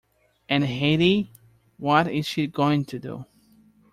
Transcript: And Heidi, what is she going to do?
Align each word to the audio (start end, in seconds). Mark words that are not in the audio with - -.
And 0.49 0.65
Heidi, 0.65 1.31
what 1.77 2.07
is 2.07 2.25
she 2.25 2.47
going 2.47 2.85
to 2.85 2.97
do? 2.97 3.25